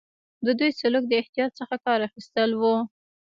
د 0.45 0.47
دوی 0.59 0.71
سلوک 0.79 1.03
د 1.07 1.13
احتیاط 1.21 1.51
څخه 1.59 1.75
کار 1.85 1.99
اخیستل 2.09 2.51
وو. 2.55 2.75